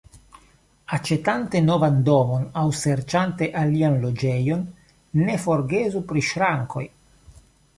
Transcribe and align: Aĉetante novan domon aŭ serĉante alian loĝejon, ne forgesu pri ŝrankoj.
Aĉetante 0.95 1.59
novan 1.65 1.99
domon 2.07 2.47
aŭ 2.61 2.65
serĉante 2.79 3.49
alian 3.61 3.99
loĝejon, 4.07 4.65
ne 5.29 5.37
forgesu 5.45 6.03
pri 6.13 6.25
ŝrankoj. 6.31 6.87